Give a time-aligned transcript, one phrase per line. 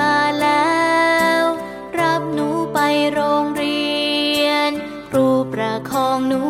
[0.00, 0.84] มาแล้
[1.40, 1.42] ว
[2.00, 2.78] รับหนูไป
[3.12, 3.84] โรงเรี
[4.44, 4.70] ยน
[5.08, 6.40] ครูประคองหนู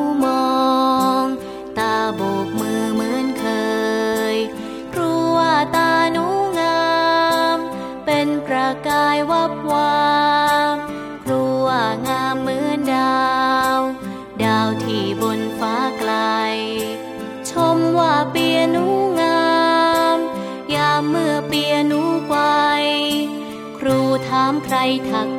[24.45, 24.77] ามใคร
[25.11, 25.34] ทัก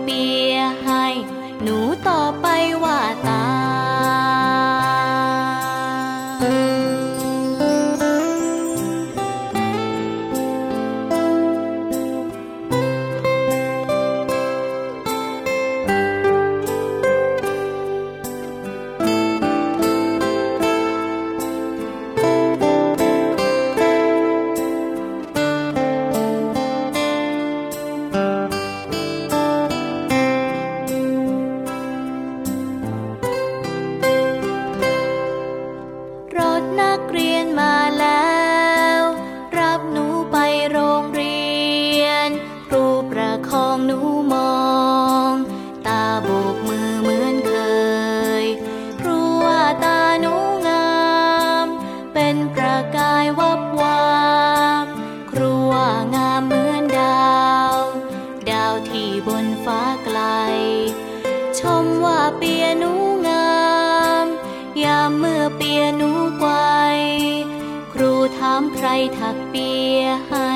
[69.19, 70.51] ถักเปียให้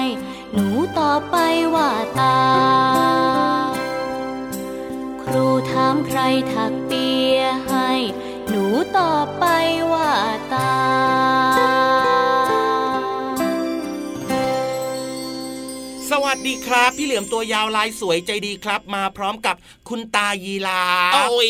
[0.53, 1.35] หนูตอไป
[1.75, 2.39] ว่าตา
[5.23, 6.19] ครูถามใคร
[6.53, 7.89] ถักเปียให้
[8.49, 8.65] หนู
[8.97, 9.45] ตอบไป
[9.93, 10.11] ว่า
[10.53, 10.73] ตา
[16.09, 19.55] สวัสดีครับ พี่เหลือมตัวยาวลายสวยใจดีครับ มาพร้อมกับ
[19.89, 20.83] คุณตายีรา
[21.13, 21.49] โอ้ย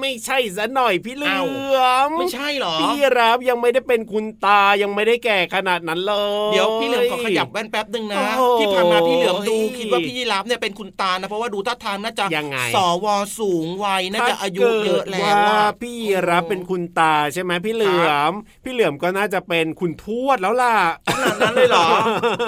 [0.00, 1.34] ไม่ใช่ซะหน่อยพี่เหลื
[1.76, 6.14] อมไม่ใช่หรอพี่รับยังไม่ได้เป็นคุณตายังไม่ได้แก่ขนาดนั้นเล
[6.48, 8.24] ยเดี๋ยวพี่เหลือมขอขยับแว่นแป๊บหนึ่งนะ
[8.60, 13.06] ที่ผ่านมาพี่เหลือมดูคิดว่าพี่ยีราฟเนี่ยเป็นคุณตานะเพราะว่าดูท่าทางน่าจะยังไงสว
[13.38, 15.96] สูงวัยน่าจะอายุเยอะแล้วว่าพี่
[16.28, 18.32] รับเป็นคุณตาใช่ไหมพี่เหลือม
[18.64, 20.74] พี่เหลือมก็น่าจะเป็นคุณทวดแล้วล่ะ
[21.12, 21.86] ขนาดนั้นเลยเหรอ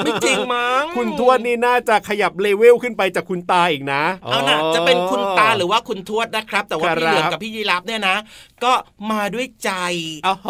[0.04, 8.16] ไม่จริงมั้งคุณทวดนี่น่าจะขยับเลเวลขึ้นไปจากคุณตาอีกนะเอานะจะเป็นคุณตาหรือว่าคุณทวดนะครับ แต่ว่าพี่เหลือมกับพี่ยีรับเนี่ยนะ
[8.64, 8.72] ก็
[9.10, 9.72] มาด้วยใจ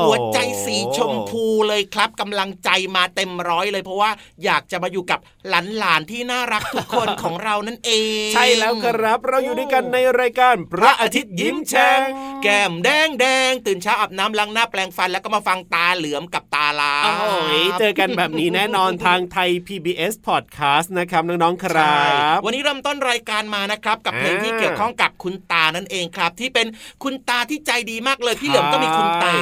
[0.00, 4.11] หัวใจสีชมพูเลยครับกำลังใจมาเต็มร้อยเลย เพราะว่า
[4.44, 5.53] อยากจะมาอยู่กับห
[5.83, 7.91] ลานๆที่น่ารักทุกคนของเรานั่นเอ
[8.27, 12.00] ง ใช่แล้วครับ เราอยู่ด้วยกันในรายการพระอาทิตย์ยิ้มแฉ่ง
[12.43, 21.97] แก้มแดงแดงตื่นเช้าอาบน้ำล้างหน้าแปลงฟัน แล้วก็มาฟังตาเหลือมกับตาลาโอ้ยเจอกันแบบนี้แน่นอนทางไทย PBS Podcast นะครับน้องๆครั
[22.37, 26.67] บวันนี้เริ่มต้นรายการมานะครับกับเพลงที่เกี่ยวข้องกับคุณตานั่นเองครับ ที่เป็น
[27.03, 29.35] คุณตาที่ใจดีมากเลยพี่เหลิมก็มีคุณตา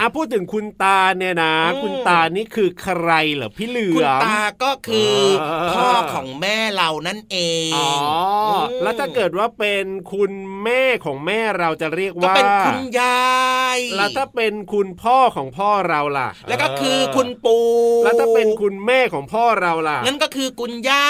[0.00, 1.52] อะพูดถึงคุณตาเนี่ยนะ
[1.82, 7.36] คุณตานี่คือใครเหรอพี่เหลืคุณอมตาก็คือเออพ่อของแม่เรานั่นเอ
[7.68, 7.88] งอ๋อ
[8.50, 10.32] อแล้วถ้าเกิดว่าเป็นคุณ
[10.62, 13.28] แม่ของแม่เราจะเรียกก็ว่าเป็นคุณยา
[13.76, 17.66] ยแล้วถ้าเป็นคุณพ่อของพ่อเราล่ะ แล้วก็คือคุณปู่
[18.04, 21.06] แล้วถ้าเป็นคุณแม่ของพ่อเราล่ะนั่นก็คือคุณย่า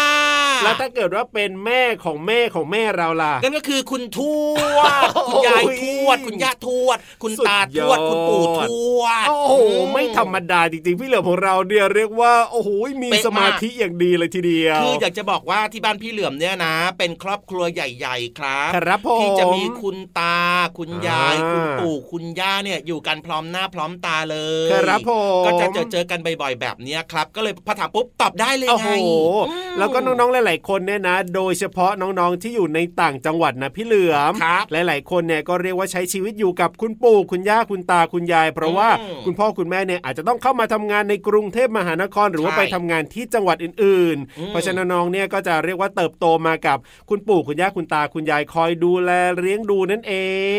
[0.65, 4.21] แล้วถ้าเกิดว่าเป็นแม่ของแม่ของแม่เราล่ะนั่นก็คือคุณท
[4.55, 8.63] วดคุณยายทวด คุณย่าทวด คุณตาทวดสุดยอดคุณปู่ท
[8.99, 9.55] วด โอ้โห
[9.93, 12.69] ไม่ธรรมดาจริงๆ พี่เหลือมของเราเนี่ยเรียกว่า โอ้โห
[13.03, 20.39] มีเป๊ะมากสมาธิอย่างดีเลยทีเดียว คืออยากจะบอกว่าที่บ้านพี่เหลือมเนี่ยนะ เป็นครอบครัวใหญ่ ๆ ครับครับผมที่จะมีคุณตา
[20.79, 25.11] คุณยายอ่าคุณปู่ คุณย่าเนี่ยอยู่กันพร้อมหน้าพร้อมตาเลยครับผ
[25.43, 29.09] มก็จะเจอเจอกันบ่อยๆ แบบเนี้ยครับ ก็เลยพอถามปุ๊บตอบได้เลยโอ้ไงโห
[29.49, 46.79] อืมแล้วก็น้องๆ หลายๆ คนเนี่ยนะ โดยเฉพาะน้องๆ ที่อยู่ในต่างจังหวัดนะพี่เหลือมครับหลาย ๆ คนเนี่ยก็เรียกว่าใช้ชีวิตอยู่กับคุณปู่คุณย่าคุณตาคุณยาย เพราะว่าอืมคุณพ่อคุณแม่เนี่ยอาจจะต้องเข้ามาทำงานในกรุงเทพมหานครหรือว่าใช่ไปทำงานที่จังหวัดอื่นอืมๆเพราะฉะนั้นน้องๆเนี่ยก็จะเรียกว่าเติบโตมากับ
[47.11, 50.15] คุณปู่คุณย่าคุณตาคุณยายคอยดูแลเลี้ยงดูนั่นเอ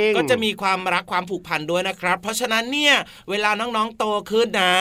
[0.09, 2.95] ง ก็จะมีความรักความผูกพันด้วยนะครับ เพราะฉะนั้นเนี่ย
[3.29, 4.75] เวลาน้องๆโตขึ้นนะ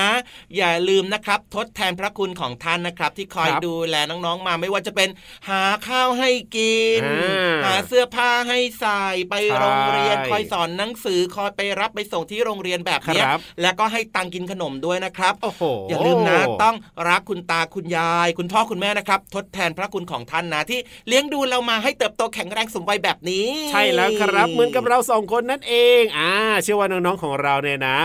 [0.56, 5.08] อย่าลืมนะครับ ทดแทนพระคุณของท่านนะครับ ที่คอยครับดูแลน้องๆมา ไม่ว่าจะเป็น
[5.48, 16.76] หาข้าวให้กินอ่าหาเสื้อผ้าให้ใส่ไปใช่โรงเรียนคอยสอนหนังสือคอยไปรับไปส่งที่โรงเรียนแบบเนี้ยครับแล้วก็ให้ตังค์กินขนมด้วยนะครับโอ้โหอย่าลืมนะต้อง
[17.08, 26.32] รักคุณตาคุณยาย คุณพ่อคุณแม่นะครับทดแทนพระคุณของท่านนะที่เลี้ยงดูเรามาให้เติบโตแข็งแรงสมวัยแบบนี้ ใช่แล้วครับเหมือนกับเราสองคนนั่นเองอ่า
[26.62, 27.96] เชื่อว่าน้องๆของเราเนี่ยนะ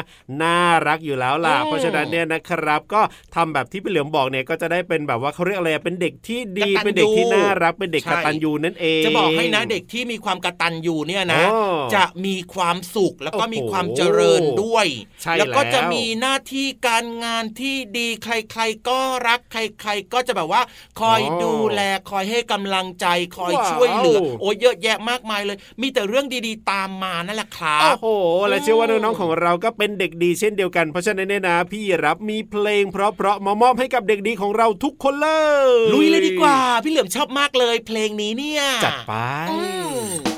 [0.42, 3.01] น่ารักอยู่แล้วล่ะอืมเพราะฉะนั้นเนี่ยนะครับ ก็
[3.36, 14.88] ทำแบบที่พี่เหลือมบอกเนี่ยก็จะได้เป็นแบบว่าเขาเรียกอะไรเป็นเด็กที่ดีกตัญญูเป็นเด็กที่น่ารักเป็นเด็กใช่กตัญญูนั่นเองจะบอกให้นะเด็กที่มีความกตัญญูเนี่ยนะอ๋อจะมีความสุขแล้วก็โอ้โหมีความเจริญด้วย
[15.22, 20.62] ใช่แล้วก็แล้วจะมีหน้าที่การงานที่ดีใคร ๆ ก็รักใคร ๆ ก็จะแบบว่า
[21.00, 23.08] คอยอ๋อดูแลคอยให้กำลังใจ
[23.38, 28.08] คอยว้าวช่วยเหลือ โอ้ยเยอะแยะมากมายเลย มีแต่เรื่องดีๆ ตามมานั่นแหละครัโอ้บโห
[28.50, 35.30] และเชื่อว่าน้องๆของเราก็เป็นเด็กดีเช่นเดียวกัน เพราะฉะนั้นเนี่ยนะ พี่รับมีเพลง เพราะๆมามอบให้กับเด็กดีของเราทุกคนเล
[35.66, 39.14] ยลุยเลยดีกว่า พี่เหลือมชอบมากเลย เพลงนี้เนี่ยจัดไป
[39.51, 39.60] อื
[39.95, 40.33] ม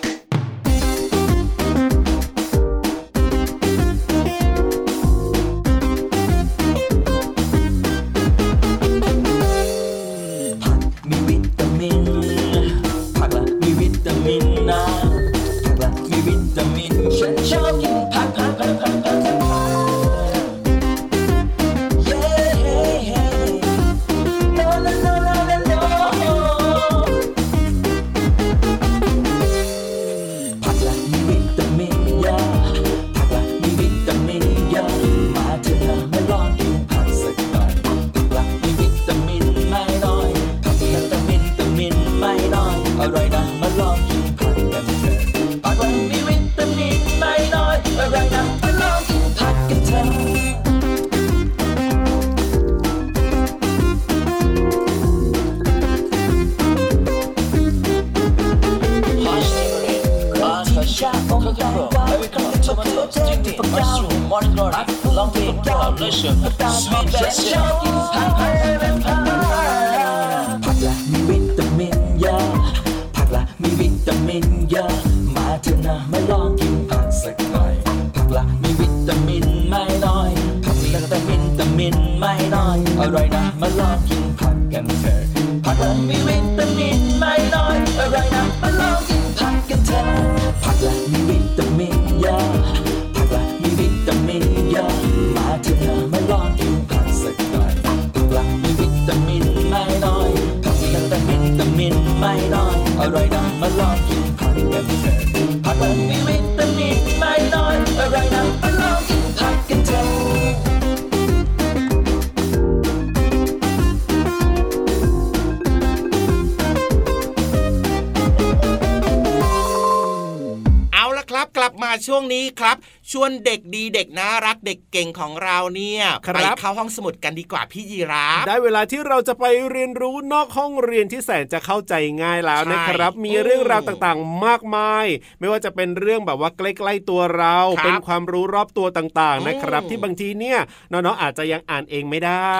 [122.45, 122.77] ช่วงนี้ครับ
[123.11, 135.05] ชวนเด็กดีเด็กน่ารักเด็กเก่งของเราเนี่ยไปเข้าห้องสมุดกันดีกว่าพี่ยีราฟได้เวลาที่เราจะไปเรียนรู้นอกห้องเรียนที่แสนจะเข้าใจง่ายแล้วนะครับ มีเรื่องราวต่างๆ มากมาย
[135.39, 140.59] ไม่ว่าจะเป็นเรื่องแบบว่าใกล้ๆตัวเรา เป็นความรู้รอบตัวต่างๆนะครับ ที่บางทีเนี่ย
[140.91, 142.53] น้องๆอาจจะยังอ่านเองไม่ได้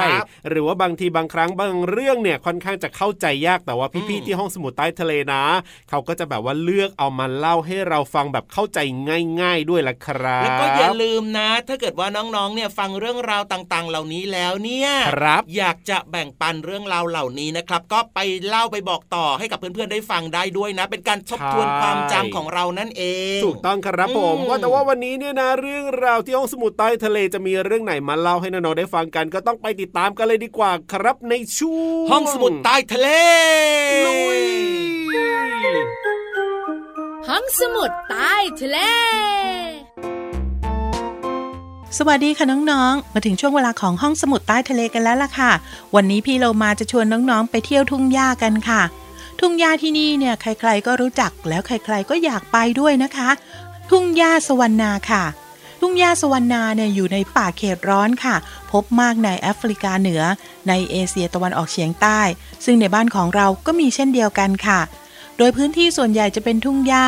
[0.50, 5.44] หรือว่าบางทีบางครั้งบางเรื่องเนี่ยค่อนข้างจะเข้าใจยากแต่ว่าพี่ๆที่ห้องสมุดใต้ทะเลนะ
[5.90, 8.80] เขาก็จะแบบว่าเลือกเอามาเล่าให้เราฟังแบบเข้าใจ
[9.42, 23.04] ง่าย ๆด้วยล่ะครับ แล้วก็อย่าลืมนะ ถ้าเกิดว่าน้องๆ เนี่ยฟังเรื่องราวต่างๆ เหล่านี้แล้วเนี่ยครับอยากจะแบ่งปันเรื่องราวเหล่านี้นะครับ ก็ไปเล่าไปบอกต่อให้กับเพื่อนๆ ได้ฟังได้ด้วยนะ เป็นการทบทวนความจำของเรานั่นเอ
[23.38, 33.08] ง ถูกต้องครับผมว่าแต่ว่าวันนี้เนี่ยนะเรื่องราวที่ห้องสมุดใต้ทะเลจะมีเรื่องไหนมาเล่าให้น้องๆ ได้ฟังกัน ก็ต้องไปติดตามกันเลยดีกว่าครับในช่วงห้องสมุดใต้ทะเล
[34.08, 34.42] ลุย
[37.30, 38.78] ห้องสมุดใต้ทะเล
[41.98, 45.52] สวัสดีค่ะน้องๆ มาถึงช่วงเวลาของห้องสมุดใต้ทะเลกันแล้วล่ะค่ะ
[45.96, 48.82] วันนี้พี่เรามาจะชวนน้องๆ ไปเที่ยวทุ่งหญ้ากันค่ะ
[49.40, 53.30] ทุ่งหญ้าที่นี่เนี่ยใครๆก็รู้จักแล้วใครๆก็อยากไปด้วยนะคะ
[53.90, 55.24] ทุ่งหญ้าสวรรณาค่ะ
[55.80, 58.36] ทุ่งหญ้าสวรรณาเนี่ยอยู่ในป่าเขตร้อนค่ะ
[58.72, 60.22] พบมากในแอฟริกาเหนือ
[60.68, 62.20] ในเอเชียตะวันออกเฉียงใต้
[62.66, 64.80] ซึ่งในบ้านของเราก็มีเช่นเดียวกันค่ะ
[65.38, 67.06] โดยพื้นที่ส่วนใหญ่จะเป็นทุ่งหญ้า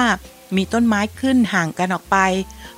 [0.55, 2.17] มีต้นไม้ขึ้นห่างกันออกไป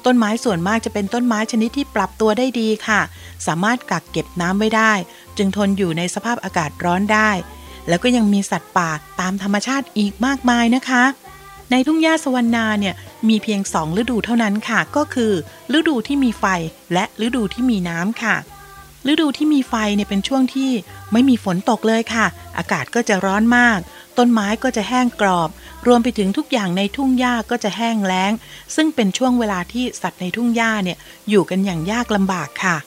[0.06, 3.01] ต้นไม้ส่วนมากจะเป็นต้นไม้ชนิดที่ปรับตัวได้ดีค่ะ
[3.48, 4.94] สามารถกักเก็บน้ำไว้ได้
[5.38, 7.32] จึงทนอยู่ในสภาพอากาศร้อนได้
[7.88, 8.89] แล้วก็ยังมีสัตว์ป่า
[9.20, 11.03] ตามธรรมชาติอีกมากมายนะคะ
[11.72, 12.96] ในทุ่งหญ้าสวรรณาเนี่ย
[13.29, 15.32] มีเพียงสองฤดูเท่านั้นค่ะ ก็คือ
[15.77, 16.46] ฤดูที่มีไฟ
[16.94, 18.36] และฤดูที่มีน้ำค่ะ
[19.12, 20.72] ฤดูที่มีไฟเนี่ยเป็นช่วงที่
[21.12, 22.25] ไม่มีฝนตกเลยค่ะ
[22.58, 23.79] อากาศก็จะร้อนมาก
[24.18, 25.50] ต้นไม้ก็จะแห้งกรอบ
[25.88, 28.31] รวมไปถึงทุกอย่างในทุ่งหญ้าก็จะแห้งแล้ง
[28.75, 30.98] ซึ่งเป็นช่วงเวลาที่สัตว์ในทุ่งหญ้าเนี่ย
[31.29, 32.77] อยู่กันอย่างยากลำบากค่ะ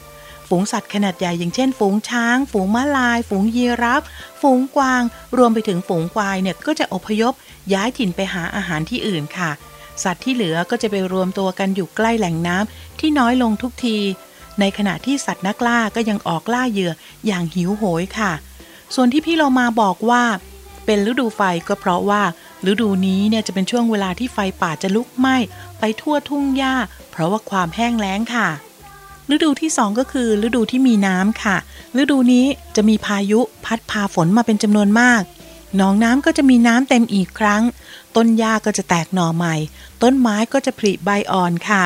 [0.48, 4.02] ฝูงสัตว์ขนาดใหญ่อย่างเช่น ฝูงช้าง ฝูงม้าลาย ฝูงยีราฟ
[4.40, 5.02] ฝูงกวาง
[5.36, 7.32] รวมไปถึงฝูงควายเนี่ยก็จะอพยพ
[7.72, 9.50] ย้ายถิ่นไปหาอาหารที่อื่นค่ะ
[10.02, 13.98] สัตว์ที่เหลือก็จะไปรวมตัวกันอยู่ใกล้แหล่งน้ำที่น้อยลงทุกที
[14.60, 16.92] ในขณะที่สัตว์นักล่าก็ยังออกล่าเหยื่อ
[17.26, 18.32] อย่างหิวโหยค่ะ
[18.94, 20.22] ส่วนที่พี่เรามาบอกว่า
[20.86, 22.22] เป็นฤดูไฟก็เพราะว่า
[22.70, 25.36] ฤดูนี้เนี่ยจะเป็นช่วงเวลาที่ไฟป่าจะลุกไหม้
[25.78, 26.74] ไปทั่วทุ่งหญ้า
[27.10, 28.48] เพราะว่าความแห้งแล้งค่ะ
[29.34, 31.56] ฤดูที่สองก็คือ ฤดูที่มีน้ำค่ะ
[32.00, 35.22] ฤดูนี้จะมีพายุพัดพาฝนมาเป็นจำนวนมาก
[35.76, 37.62] หนองน้ำก็จะมีน้ำเต็มอีกครั้ง
[38.16, 39.56] ต้นหญ้าก็จะแตกหน่อใหม่
[40.02, 41.82] ต้นไม้ก็จะผลิใบอ่อนค่ะ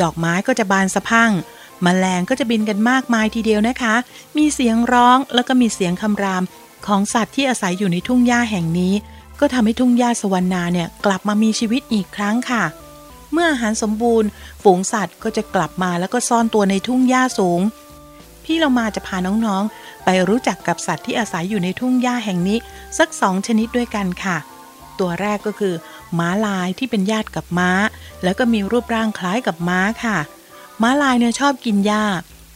[0.00, 1.30] ดอกไม้ก็จะบานสะพัง
[1.84, 3.94] มแมลงก็จะบินกันมากมายทีเดียวนะคะ
[4.36, 6.42] มีเสียงร้องแล้วก็มีเสียงคำราม
[6.86, 8.94] ของสัตว์ที่อาศัยอยู่ในทุ่งหญ้าแห่งนี้
[9.42, 12.64] ก็ทำให้ทุ่งหญ้าสวรรณาเนี่ยกลับมามีชีวิตอีกครั้งค่ะ
[13.32, 14.28] เมื่ออาหารสมบูรณ์
[14.62, 17.60] ฝูงสัตว์ก็จะกลับมาแล้วก็ซ่อนตัวในทุ่งหญ้าสูง
[18.44, 22.58] พี่เรามาจะพาน้องๆ ไปรู้จักกับสัตว์ที่อาศัยอยู่ในทุ่งหญ้าแห่งนี้
[22.98, 24.36] สักสองชนิดด้วยกันค่ะ
[24.98, 25.74] ตัวแรกก็คือ
[26.18, 27.70] ม้าลายที่เป็นญาติกับม้า
[28.24, 30.18] แล้วก็มีรูปร่างคล้ายกับม้าค่ะ
[30.82, 32.04] ม้าลายเนี่ยชอบกินหญ้า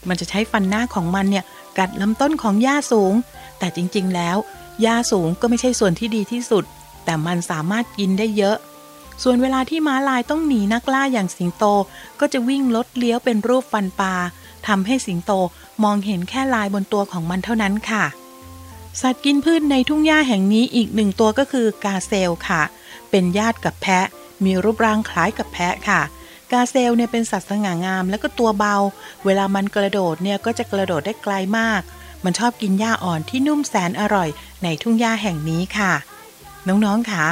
[0.09, 1.45] มันจะใช้ฟันหน้าของมันเนี่ย
[1.79, 3.15] กัดลำต้นของหญ้าสูง
[3.59, 4.37] แต่จริงๆแล้ว
[4.83, 6.65] หญ้าสูงก็ไม่ใช่ส่วนที่ดีที่สุด
[7.05, 8.57] แต่มันสามารถกินได้เยอะ
[9.23, 11.65] ส่วนเวลาที่ม้าลายต้องหนีนักล่าอย่างสิงโต
[12.21, 14.15] ก็จะวิ่งลดเลี้ยวเป็นรูปฟันปลา
[14.67, 15.33] ทำให้สิงโต
[15.85, 18.05] มองเห็นแค่ลายบนตัวของมันเท่านั้นค่ะ
[19.01, 22.63] สัตว์กินพืชในทุ่งหญ้าแห่งนี้อีกหนึ่งตัวก็คือกาเซลค่ะ
[23.11, 24.07] เป็นญาติกับแพะ
[24.45, 26.01] มีรูปร่างคล้ายกับแพะค่ะ
[26.53, 28.77] กาเซลเนี่ยเป็นสัตว์สง่างาม และก็ตัวเบา
[29.25, 31.81] เวลามันกระโดดเนี่ยก็จะกระโดดได้ไกลมาก
[32.25, 34.29] มันชอบกินหญ้าอ่อนที่นุ่มแสนอร่อย
[34.63, 35.93] ในทุ่งหญ้าแห่งนี้ค่ะ
[36.69, 37.25] น้องๆค่ะ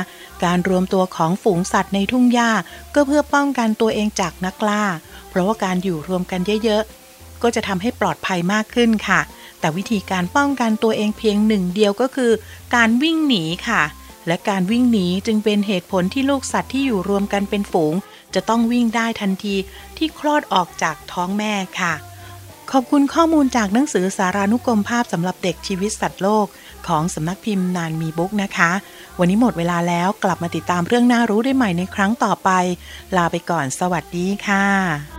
[0.44, 2.50] การรวมตัวของฝูงสัตว์ในทุ่งหญ้า
[2.94, 4.84] ก็เพื่อป้องกันตัวเองจากนักล่า
[5.28, 9.20] เพราะว่าการอยู่รวมกันเยอะๆ ก็จะทำให้ปลอดภัยมากขึ้นค่ะ
[9.60, 12.32] แต่วิธีการป้องกันตัวเองเพียงหนึ่งเดียวก็คือ
[12.74, 13.82] การวิ่งหนีค่ะ
[14.26, 17.94] และการวิ่งหนีจึงเป็นเหตุผลที่ลูกสัตว์ที่อยู่รวมกันเป็นฝูง
[18.34, 19.54] จะต้องวิ่งได้ทันที
[19.96, 21.94] ที่คลอดออกจากท้องแม่ค่ะ
[22.72, 26.46] ขอบคุณข้อมูลจากหนังสือสารานุกรมภาพสำหรับเด็กชีวิตสัตว์โลก
[26.88, 28.70] ของสำนักพิมพ์นานมีบุ๊กนะคะ
[29.18, 32.50] วันนี้หมดเวลาแล้วกลับมาติดตามเรื่องน่ารู้ได้ใหม่ในครั้งต่อไป
[33.16, 35.13] ลาไปก่อนสวัสดีค่ะ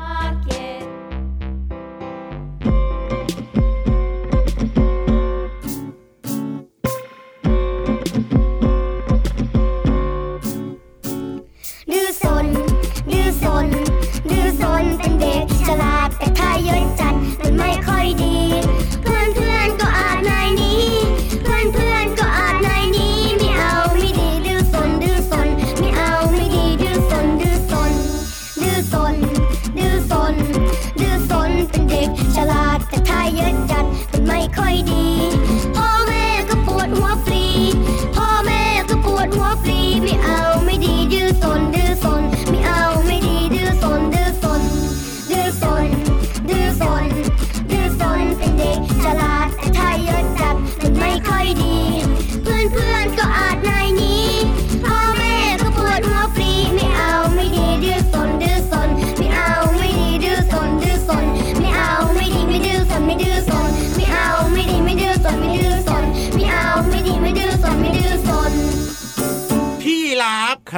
[33.07, 33.54] แ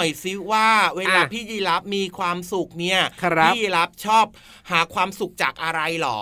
[0.02, 0.68] น่อยซิว่า
[0.98, 4.26] เวลาอะพี่ยีรับมีความสุขเนี่ยครับพี่ยีรับชอบ
[4.72, 6.22] หาความสุขจากอะไรหรอ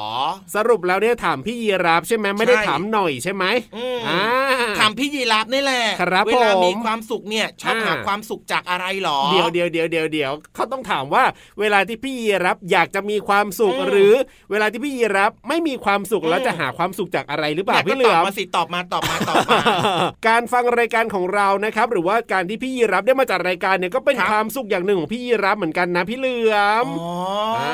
[0.56, 3.46] สรุปแล้วเนี่ยถามพี่ยีราฟใช่ไหมไม่ได้ใช่ถามหน่อยใช่ไหม
[3.76, 4.24] อืมอ่า
[4.80, 11.24] ถามพี่ยีรับนี่แหละครับเวลาผมมีความสุขเนี่ยชอบอ่าหาความสุขจากอะไรหรอ เดี๋ยวเดี๋ยวเดี๋ยวเดี๋ยวเดี๋ยวเขาต้องถามว่า
[11.60, 14.14] เวลาที่พี่ยีรับอยากจะมีความสุขอืมหรือ
[14.52, 19.60] เวลาที่พี่ยีรับไม่มีความสุขอืมแล้วจะหาความสุขจากอะไรหรือเปล่านี่ยพี่ก็เหลืตออบมมาสิตอบมาตอบมาตอบมา
[20.28, 27.14] การฟังรายการของเรานะครับ หรือว่าการที่พี่ยีรับได้มาจัดรายการเนี่ยก็เป็นครับความสุขอย่างหนึ่งของพี่ยีรับเหมือนกันนะพี่เหลือมอ๋อ
[27.60, 27.70] อ่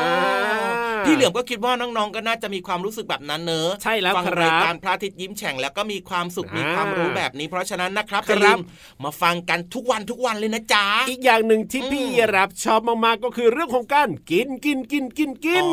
[0.93, 8.59] า พี่เหลือมก็คิดว่าน้องๆก็น่าจะมีความรู้สึกแบบนั้นเนอะใช่แล้วฟังครับรายการพระอาทิตย์ยิ้มแฉ่งแล้วก็มีความสุขมีอ่าความรู้แบบนี้ เพราะฉะนั้นนะครับครับอย่าลืม
[9.03, 15.69] มาฟังกันทุกวันทุกวันเลยนะจ๊ะอีกอย่างหนึ่งที่อืมพี่ยีรับชอบมากๆก็คือเรื่องของการกินกินกินกินกินอ๋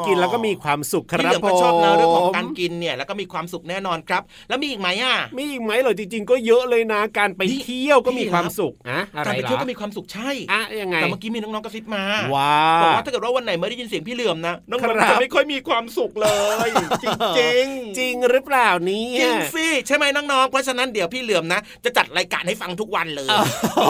[0.00, 16.28] อกินแล้วก็มีความสุขคพี่รัเหบลือมก็ชอบนะผมเรื่องของการกินเนี่ยแล้วก็มีความสุขแน่นอนครับ แล้วมีอีกไหมอะมีอีกไหมเหรอจริง ๆ ก็เยอะเลยนะ การไปนี่เที่ยวก็มีพี่ความรับสุขอะอะไรการไปล่ะเที่ยวก็มีความสุขใช่อะยังไงแต่เมื่อกี้มีน้องๆกระซิบมาว้าบอกว่าถ้าเกิดว่าวันไหนไม่ได้ยินเสียงพี่เหลือมนะน้องครัๆบจะไม่ค่อยมีความสุขเล
[16.66, 16.68] ย
[17.02, 23.28] จริงๆจริงหรือเปล่าเนี่จริยงสิใช่ไหมน้องๆเพราะฉะนั้นเดี๋ยวพี่เหลือมนะ จะจัดรายการให้ฟังทุกวันเลย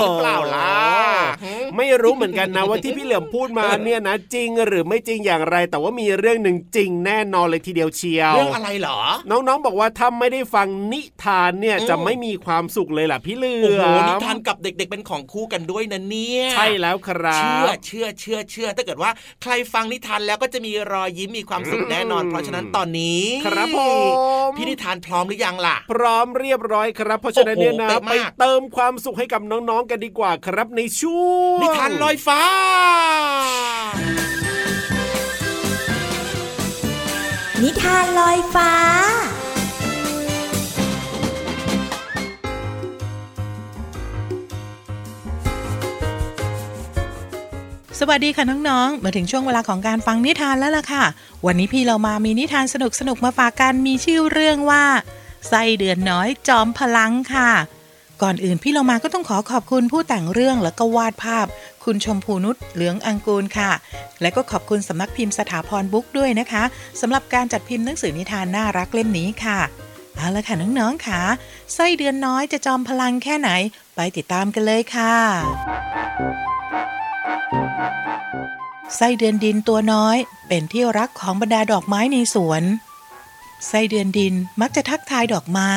[0.01, 0.71] หรือเปล่าล่ะ
[1.77, 8.99] ไม่รู้เหมือนกันนะว่าที่พี่เหลือมพูดมาเนี่ยนะจริงหรือไม่จริงอย่างไร แต่ว่ามีเรื่องหนึ่งจริงแน่นอนเลยทีเดียวเชียวเรื่องอะไรเหรอ
[9.31, 19.11] น้องๆบอกว่าถ้าไม่ได้ฟังนิทานเนี่ยอืมจะไม่มีความสุขเลยล่ะพี่เหลืโอ้อโหมนิทานกับเด็ก ๆ เป็นของคู่กันด้วยนะเนี่ยใช่แล้วครัเชื่อบเชื่อเชื่อเชื่อถ้าเกิดว่า
[19.43, 23.79] ใครฟังนิทานแล้วก็จะมีรอยยิ้มมีความสุขแน่นอน เพราะฉะนั้นตอนนี้ ครับผ
[24.49, 31.25] มพี่นิทานพร้อมหรือยังล่ะ พร้อมเรียบร้อยครับ เพราะฉะนั้นเนี่ยนะโอ้โหเป๊ะไปมากเติมความสุขให้กับน้องๆกันดีกว่าครับในช่ว
[31.57, 32.41] งนิทานลอยฟ้า
[37.63, 38.71] นิทานลอยฟ้า
[48.01, 51.05] สวัสดีค่ะน้องๆ มาถึงช่วงเวลาของการฟังนิทานแล้วล่ะค่ะ
[51.47, 52.77] วันนี้พี่เรามามีนิทานส
[53.09, 54.85] นุกๆมาฝากกันมีชื่อเรื่องว่า
[55.49, 57.51] ไส้เดือนน้อยจอมพลังค่ะ
[58.23, 61.47] ก่อนอื่นพี่เรามาก็ต้องขอขอบคุณผู้แต่งเรื่องแล้วก็วาดภาพ
[61.85, 63.71] คุณชมพูนุชเหลืองอังกูลค่ะ
[64.21, 66.63] และก็ขอบคุณสำนักพิมพ์สถาพรบุ๊กด้วยนะคะ
[67.01, 69.61] สำหรับการจัดพิมพ์หนังสือนิทานน่ารักเล่มนี้ค่ะ
[70.17, 71.21] เอาละค่ะน้องๆค่ะ
[71.75, 73.51] ไส้เดือนน้อยจะจอมพลังแค่ไหน
[73.97, 75.15] ไปติดตามกันเลยค่ะ
[78.97, 80.17] ไส้เดือนดินตัวน้อย
[80.49, 82.63] เป็นที่รักของบรรดาดอกไม้ในสวน
[83.67, 85.73] ไส้เดือนดินมักจะทักทายดอกไม้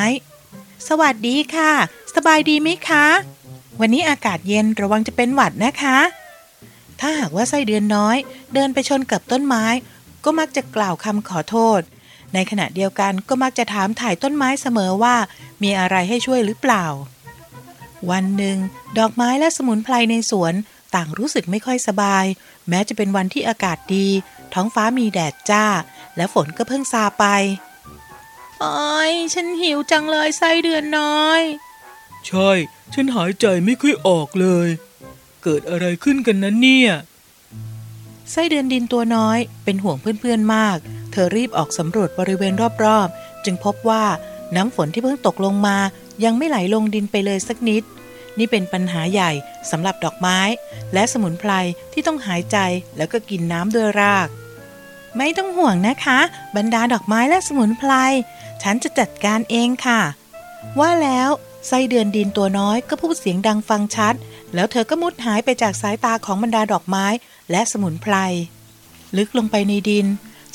[0.88, 1.72] สวัสดีค่ะ
[2.16, 3.06] สบายดีไหมคะ
[3.80, 5.98] วันนี้อากาศเย็นระวังจะเป็นหวัดนะคะ
[7.00, 8.18] ถ้าหากว่าไส้เดือนน้อย
[8.54, 9.66] เดินไปชนกับต้นไม้
[10.24, 11.82] ก็มักจะกล่าวคำขอโทษ
[12.34, 15.16] ในขณะเดียวกันก็มักจะถามถ่ายต้นไม้เสมอว่า
[15.64, 16.86] มีอะไรให้ช่วยหรือเปล่า
[18.12, 18.58] วันหนึ่ง
[19.00, 20.54] ดอกไม้และสมุนไพรในสวน
[20.96, 22.26] ต่างรู้สึกไม่ค่อยสบาย
[22.70, 24.08] แม้จะเป็นวันที่อากาศดี
[24.54, 25.66] ท้องฟ้ามีแดดจ้า
[26.16, 27.26] และฝนก็เพิ่งซาไป
[28.60, 31.42] โอ้ยฉันหิวจังเลยไส้เดือนน้อย
[32.28, 32.50] ใช่
[32.94, 34.68] ฉันหายใจไม่ค่อยออกเลย
[35.44, 36.92] เกิดอะไรขึ้นกันนั้นเนี่ย
[38.32, 40.78] ไส้เดือนดินตัวน้อยเป็นห่วงเพื่อนๆมาก
[41.12, 44.04] เธอรีบออกสำรวจบริเวณรอบๆ จึงพบว่า
[44.56, 45.78] น้ำฝนที่เพิ่งตกลงมา
[46.24, 47.84] ยังไม่ไหลลงดินไปเลยสักนิด
[48.40, 49.32] นี่เป็นปัญหาใหญ่
[49.72, 50.40] สำหรับดอกไม้
[50.94, 51.52] และสมุนไพร
[51.94, 52.58] ที่ต้องหายใจ
[52.98, 54.28] แล้วก็กินน้ำด้วยราก
[55.18, 56.20] ไม่ต้องห่วงนะคะ
[56.56, 57.92] บรรดาดอกไม้และสมุนไพร
[58.64, 60.02] ฉันจะจัดการเองค่ะ
[60.80, 61.30] ว่าแล้ว
[61.68, 64.14] ไส้เดือนดินตัวน้อยก็พูดเสียงดังฟังชัด
[64.54, 67.06] แล้วเธอก็มุดหายไปจากสายตาของบรรดาดอกไม้
[67.52, 68.16] และสมุนไพร
[69.18, 70.06] ลึกลงไปในดิน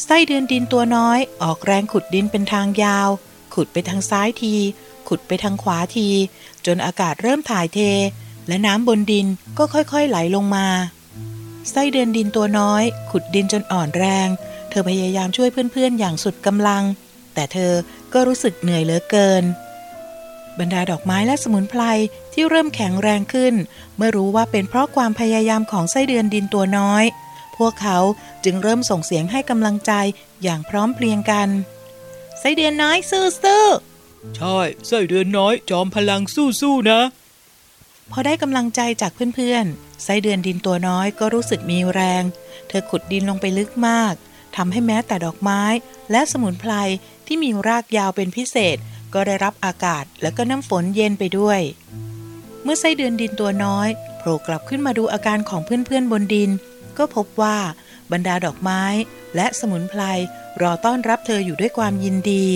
[0.04, 3.08] ไส้เดือนดินตัวน้อย ออกแรงขุดดินเป็นทางยาว
[3.54, 4.54] ขุดไปทางซ้ายที
[5.14, 6.08] ขุดไปทางขวาที
[6.66, 7.78] จนอากาศเริ่มถ่ายเท
[8.48, 9.26] และน้ำบนดิน
[9.58, 10.66] ก็ค่อยๆไหลลงมา
[11.70, 14.28] ไส้เดือนดินตัวน้อย ขุดดินจนอ่อนแรง
[14.70, 16.82] เธอพยายามช่วยเพื่อนๆ อย่างสุดกำลัง
[17.34, 17.72] แต่เธอ
[18.12, 19.44] ก็รู้สึกเหนื่อยเหลือเกิน
[20.58, 21.82] บรรดาดอกไม้และสมุนไพร
[22.32, 23.54] ที่เริ่มแข็งแรงขึ้น
[23.96, 27.04] เมื่อรู้ว่าเป็นเพราะความพยายามของไส้เดือนดินตัวน้อย
[27.56, 27.98] พวกเขา
[28.44, 29.92] จึงเริ่มส่งเสียงให้กำลังใจ
[30.42, 31.48] อย่างพร้อมเพรียงกัน
[32.40, 33.91] ไส้เดือนน้อยสู้ๆ
[34.36, 36.22] ใช่ไส้เดือนน้อยจอมพลัง
[36.60, 37.00] สู้ๆนะ
[38.10, 42.22] พอได้กำลังใจจากเพื่อนๆไส้เดือนดินตัวน้อยก็รู้สึกมีแรง
[42.68, 44.14] เธอขุดดินลงไปลึกมาก
[44.56, 45.62] ทำให้แม้แต่ดอกไม้
[46.10, 46.72] และสมุนไพร
[47.26, 48.76] ที่มีรากยาวเป็นพิเศษ
[49.14, 51.60] ก็ได้รับอากาศและก็น้ำฝนเย็นไปด้วย
[52.62, 56.50] เมื่อไส้เดือนดินตัวน้อยโผล่กลับขึ้นมาดูอาการของเพื่อนๆบนดิน
[56.98, 57.58] ก็พบว่า
[58.12, 58.82] บรรดาดอกไม้
[59.36, 60.02] และสมุนไพร
[60.62, 62.46] รอต้อนรับเธออยู่ด้วยความยินดี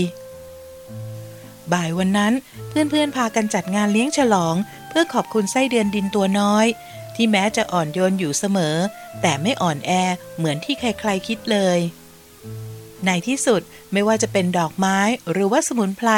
[1.73, 2.33] บ่ายวันนั้น
[2.69, 4.55] เพื่อนๆพากันจัดงานเลี้ยงฉลอง
[4.89, 6.67] เพื่อขอบคุณไส้เดือนดินตัวน้อย
[7.15, 8.77] ที่แม้จะอ่อนโยนอยู่เสมอ
[9.21, 9.91] แต่ไม่อ่อนแอ
[10.37, 11.79] เหมือนที่ใครๆคิดเลย
[13.07, 13.61] ในที่สุด
[13.93, 14.99] ไม่ว่าจะเป็นดอกไม้
[15.31, 16.11] หรือว่าสมุนไพร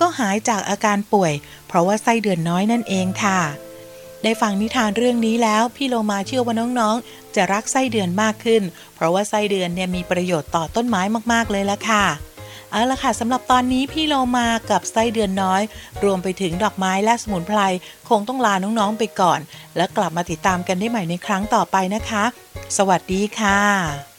[0.00, 1.32] ก็หายจากอาการป่วย
[1.66, 3.40] เพราะว่าไส้เดือนน้อยนั่นเองค่ะ
[4.22, 8.62] ได้ฟังนิทานเรื่องนี้แล้วพี่โลมาเชื่อว่าน้องๆ จะรักไส้เดือนมากขึ้น
[8.94, 12.04] เพราะว่าไส้เดือนเนี่ยมีประโยชน์ต่อต้นไม้มากๆเลยละค่ะ
[12.72, 15.62] เอาละค่ะสำหรับตอนนี้พี่โลมากับไส้เดือนน้อย
[16.04, 17.60] รวมไปถึงดอกไม้และสมุนไพร
[18.08, 19.40] คงต้องลาน้องๆไปก่อน
[19.76, 22.24] แล้วกลับมาติดตามกันได้ใหม่ในครั้งต่อไปนะคะ
[22.76, 23.60] สวัสดีค่ะ「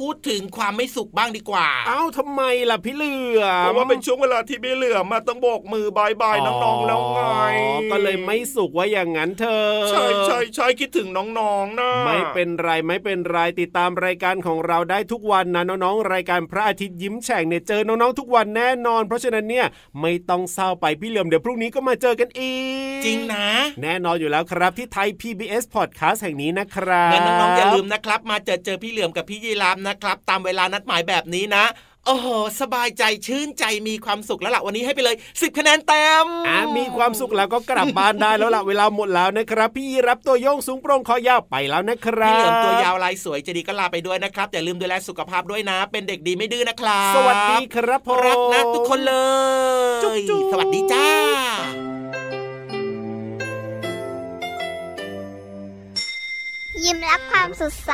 [0.00, 7.20] พูดถึงความไม่สุขบ้างดีกว่า เอ้าทำไมล่ะพี่เหลือมเพราะว่าเป็นช่วงเวลาที่พี่เหลือมมาต้องโบกมือบายบายน้องๆแล้วไง
[7.90, 11.08] ก็เลยไม่สุขว่าอย่างนั้นเธอ ใช่ใช่ใช่คิดถึง
[11.38, 19.66] น้องๆนะไม่เป็นไรไม่เป็นไรติดตามรายการของเราได้ทุกวันนะน้องๆรายการพระอาทิตย์ยิ้มแฉ่งเนี่ยเจอน้องๆทุกวันแน่นอน เพราะฉะนั้นเนี่ย
[20.00, 22.54] ไม่ต้องเศร้าไปพี่เหลือมเดี๋ยวพรุ่งนี้ก็มาเจอกันอี
[22.98, 23.46] กจริงนะ
[23.82, 31.64] แน่นอนอยู่แล้วครับที่ไทย PBS Podcast แห่งนี้นะครับงั้นน้องๆอย่าลืมนะครับ มาเจอเจอพี่เหลือมกับพี่ยีรามนะครับ ตามเวลานัดหมายแบบนี้นะ
[32.06, 32.26] โอ้โห
[32.60, 49.14] สบายใจชื่นใจมีความสุขแล้วล่ะ วันนี้ให้ไปเลย 10 คะแนนเต็มอ่ามีความสุขแล้วก็กลับบ้านได้แล้วล่ะ เวลาหมดแล้วนะครับ พี่รับตัวโยงสูงโปร่งคอยาวไปแล้วนะครัพี่บเหลือมตัวยาวลายสวยจะดีก็ลาไปด้วยนะครับ อย่าลืมดูแลสุขภาพด้วยนะ เป็นเด็กดีไม่ดื้อนะครับ สวัสดีครับผมรักนะทุกคนเล
[49.98, 51.06] ยจุ๊บจุ๊บสวัสดีจ้า
[56.84, 57.92] ยิ้มรับความสดใส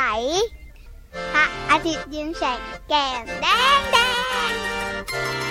[1.11, 3.25] 拍阿铁变成咸蛋
[3.91, 5.46] 蛋。